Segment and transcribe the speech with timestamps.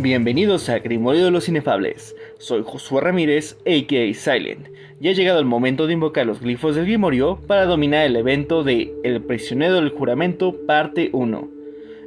[0.00, 2.14] Bienvenidos a Grimorio de los Inefables.
[2.38, 4.14] Soy Josué Ramírez, a.k.a.
[4.14, 4.68] Silent.
[5.00, 8.62] Ya ha llegado el momento de invocar los glifos del Grimorio para dominar el evento
[8.62, 11.50] de El prisionero del juramento, parte 1.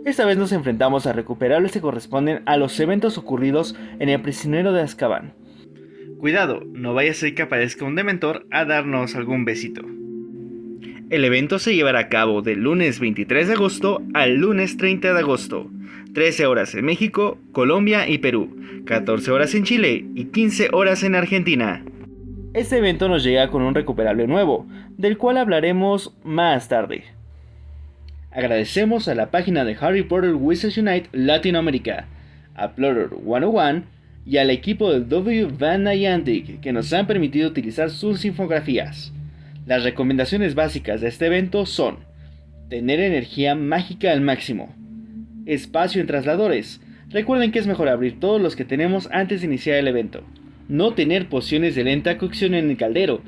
[0.05, 4.71] Esta vez nos enfrentamos a recuperables que corresponden a los eventos ocurridos en El prisionero
[4.71, 5.33] de Azkaban.
[6.17, 9.81] Cuidado, no vaya a ser que aparezca un dementor a darnos algún besito.
[11.09, 15.19] El evento se llevará a cabo del lunes 23 de agosto al lunes 30 de
[15.19, 15.69] agosto.
[16.13, 21.15] 13 horas en México, Colombia y Perú, 14 horas en Chile y 15 horas en
[21.15, 21.85] Argentina.
[22.53, 27.05] Este evento nos llega con un recuperable nuevo, del cual hablaremos más tarde.
[28.29, 32.07] Agradecemos a la página de Harry Potter Wizards Unite Latinoamérica,
[32.55, 33.83] a Plotter 101
[34.25, 39.13] y al equipo de W Van Niantic que nos han permitido utilizar sus infografías.
[39.65, 41.99] Las recomendaciones básicas de este evento son
[42.69, 44.75] tener energía mágica al máximo,
[45.45, 46.81] espacio en trasladores.
[47.09, 50.23] Recuerden que es mejor abrir todos los que tenemos antes de iniciar el evento.
[50.67, 53.21] No tener pociones de lenta cocción en el caldero.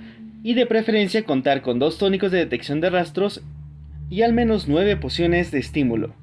[0.44, 3.42] Y de preferencia contar con dos tónicos de detección de rastros
[4.10, 6.14] y al menos 9 pociones de estímulo.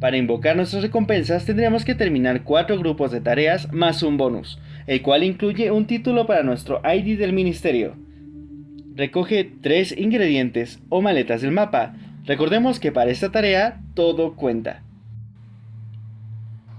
[0.00, 5.00] Para invocar nuestras recompensas tendríamos que terminar 4 grupos de tareas más un bonus, el
[5.00, 7.96] cual incluye un título para nuestro ID del ministerio.
[8.94, 14.82] Recoge 3 ingredientes o maletas del mapa, Recordemos que para esta tarea todo cuenta.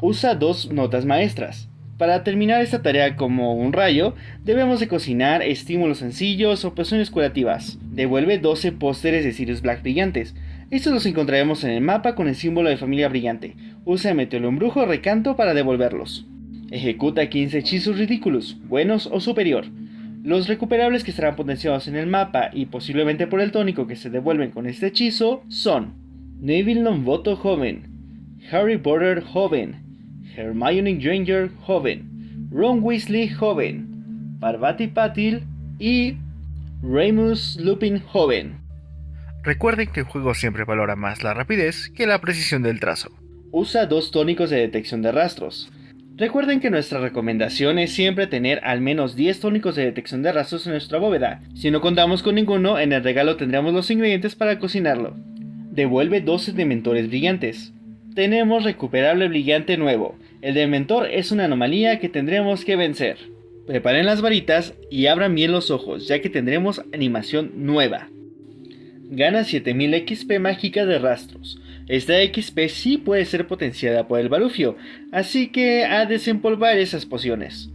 [0.01, 1.69] Usa dos notas maestras.
[1.97, 7.77] Para terminar esta tarea como un rayo, debemos de cocinar estímulos sencillos o pociones curativas.
[7.81, 10.35] Devuelve 12 pósteres de Sirius Black brillantes.
[10.71, 13.55] Estos los encontraremos en el mapa con el símbolo de familia brillante.
[13.85, 16.25] Usa Meteoro Embrujo Recanto para devolverlos.
[16.71, 19.65] Ejecuta 15 hechizos ridículos, buenos o superior.
[20.25, 24.09] Los recuperables que estarán potenciados en el mapa y posiblemente por el tónico que se
[24.09, 25.93] devuelven con este hechizo son
[26.39, 29.75] Neville Longbottom joven, Harry Potter joven,
[30.35, 35.43] Hermione Granger joven, Ron Weasley joven, Parvati Patil
[35.77, 36.17] y
[36.81, 38.57] Remus Lupin joven.
[39.43, 43.11] Recuerden que el juego siempre valora más la rapidez que la precisión del trazo.
[43.51, 45.71] Usa dos tónicos de detección de rastros.
[46.17, 50.65] Recuerden que nuestra recomendación es siempre tener al menos 10 tónicos de detección de rastros
[50.65, 51.41] en nuestra bóveda.
[51.55, 55.17] Si no contamos con ninguno, en el regalo tendremos los ingredientes para cocinarlo.
[55.71, 57.73] Devuelve 12 dementores brillantes.
[58.15, 60.15] Tenemos recuperable brillante nuevo.
[60.41, 63.17] El dementor es una anomalía que tendremos que vencer.
[63.67, 68.07] Preparen las varitas y abran bien los ojos, ya que tendremos animación nueva.
[69.09, 71.59] Gana 7000 XP mágica de rastros.
[71.87, 74.75] Esta XP sí puede ser potenciada por el Barufio,
[75.11, 77.69] así que a desempolvar esas pociones.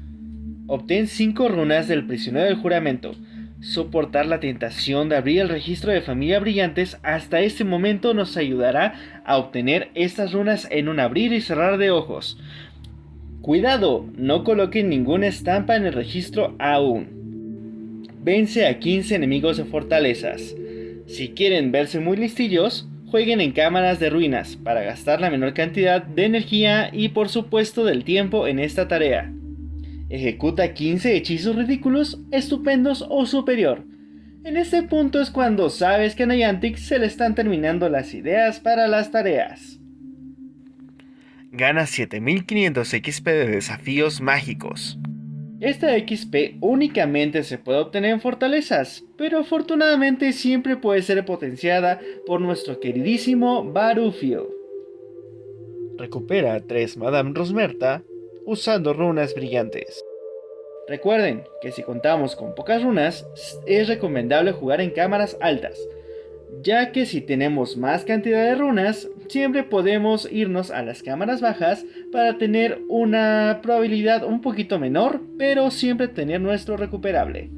[0.67, 3.15] Obtén 5 runas del prisionero del juramento.
[3.61, 8.95] Soportar la tentación de abrir el registro de familia brillantes hasta este momento nos ayudará
[9.25, 12.39] a obtener estas runas en un abrir y cerrar de ojos.
[13.43, 18.09] Cuidado, no coloquen ninguna estampa en el registro aún.
[18.23, 20.55] Vence a 15 enemigos de fortalezas.
[21.07, 26.03] Si quieren verse muy listillos, jueguen en cámaras de ruinas para gastar la menor cantidad
[26.03, 29.33] de energía y por supuesto del tiempo en esta tarea.
[30.09, 33.85] Ejecuta 15 hechizos ridículos, estupendos o superior.
[34.45, 38.61] En este punto es cuando sabes que a Niantic se le están terminando las ideas
[38.61, 39.79] para las tareas.
[41.53, 44.99] Gana 7500 XP de desafíos mágicos.
[45.61, 52.41] Esta XP únicamente se puede obtener en fortalezas, pero afortunadamente siempre puede ser potenciada por
[52.41, 54.49] nuestro queridísimo Barufio.
[55.99, 58.03] Recupera 3 Madame Rosmerta
[58.47, 60.03] usando runas brillantes.
[60.89, 63.27] Recuerden que si contamos con pocas runas,
[63.67, 65.79] es recomendable jugar en cámaras altas,
[66.63, 71.85] ya que si tenemos más cantidad de runas, siempre podemos irnos a las cámaras bajas
[72.13, 77.51] para tener una probabilidad un poquito menor, pero siempre tener nuestro recuperable.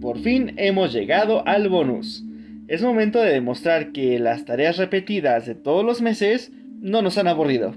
[0.00, 2.24] Por fin hemos llegado al bonus.
[2.66, 7.28] Es momento de demostrar que las tareas repetidas de todos los meses no nos han
[7.28, 7.74] aburrido.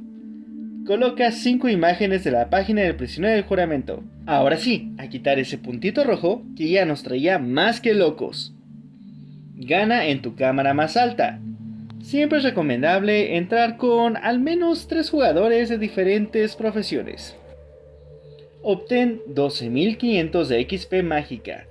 [0.86, 4.04] Coloca 5 imágenes de la página del prisionero del juramento.
[4.25, 8.56] Ahora sí, a quitar ese puntito rojo que ya nos traía más que locos.
[9.59, 11.39] Gana en tu cámara más alta.
[12.04, 17.36] Siempre es recomendable entrar con al menos 3 jugadores de diferentes profesiones.
[18.62, 21.65] Obtén 12.500 de XP mágica.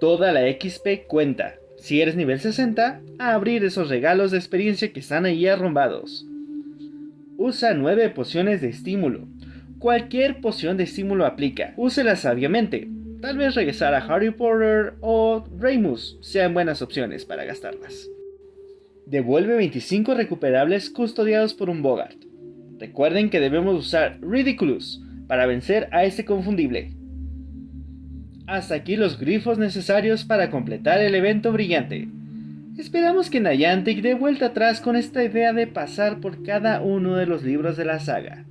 [0.00, 1.56] Toda la XP cuenta.
[1.78, 6.24] Si eres nivel 60, a abrir esos regalos de experiencia que están ahí arrombados.
[7.36, 9.28] Usa 9 pociones de estímulo.
[9.78, 11.74] Cualquier poción de estímulo aplica.
[11.76, 12.88] Úsela sabiamente.
[13.26, 18.08] Tal vez regresar a Harry Potter o Raymus sean buenas opciones para gastarlas.
[19.04, 22.14] Devuelve 25 recuperables custodiados por un Bogart.
[22.78, 26.92] Recuerden que debemos usar Ridiculous para vencer a este confundible.
[28.46, 32.06] Hasta aquí los grifos necesarios para completar el evento brillante.
[32.78, 37.26] Esperamos que Niantic dé vuelta atrás con esta idea de pasar por cada uno de
[37.26, 38.44] los libros de la saga.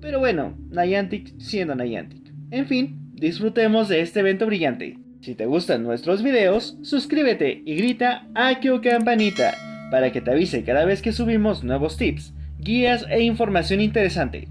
[0.00, 2.24] Pero bueno, Niantic siendo Niantic.
[2.50, 4.98] En fin, disfrutemos de este evento brillante.
[5.20, 9.54] Si te gustan nuestros videos, suscríbete y grita Akio Campanita
[9.90, 14.48] para que te avise cada vez que subimos nuevos tips, guías e información interesante.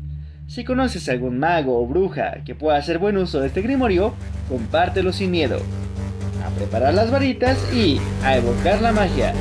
[0.47, 4.13] Si conoces algún mago o bruja que pueda hacer buen uso de este grimorio,
[4.49, 5.59] compártelo sin miedo.
[6.45, 9.33] A preparar las varitas y a evocar la magia.